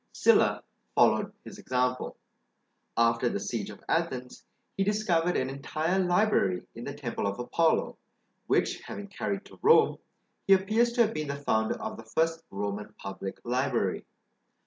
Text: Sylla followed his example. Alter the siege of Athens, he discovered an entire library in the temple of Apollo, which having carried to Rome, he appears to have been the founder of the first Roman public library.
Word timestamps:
Sylla 0.13 0.63
followed 0.95 1.31
his 1.43 1.59
example. 1.59 2.17
Alter 2.97 3.29
the 3.29 3.39
siege 3.39 3.69
of 3.69 3.83
Athens, 3.87 4.43
he 4.75 4.83
discovered 4.83 5.37
an 5.37 5.47
entire 5.47 5.99
library 5.99 6.65
in 6.73 6.85
the 6.85 6.93
temple 6.95 7.27
of 7.27 7.37
Apollo, 7.37 7.99
which 8.47 8.81
having 8.81 9.07
carried 9.07 9.45
to 9.45 9.59
Rome, 9.61 9.99
he 10.47 10.53
appears 10.53 10.91
to 10.93 11.01
have 11.03 11.13
been 11.13 11.27
the 11.27 11.35
founder 11.35 11.79
of 11.79 11.97
the 11.97 12.03
first 12.03 12.41
Roman 12.49 12.91
public 12.95 13.39
library. 13.43 14.05